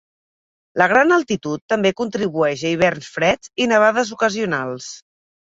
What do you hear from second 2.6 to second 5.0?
a hiverns freds i nevades ocasionals.